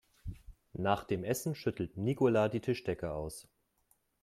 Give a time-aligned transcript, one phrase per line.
[0.73, 3.47] Nach dem Essen schüttelt Nicola die Tischdecke aus.